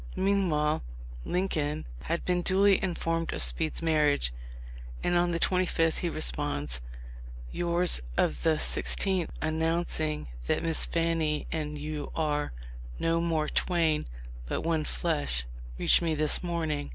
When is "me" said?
16.01-16.15